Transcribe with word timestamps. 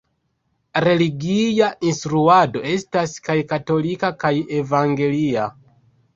Religia 0.85 1.67
instruado 1.89 2.63
estas 2.73 3.15
kaj 3.29 3.37
katolika 3.53 4.13
kaj 4.27 4.35
evangelia. 4.63 5.47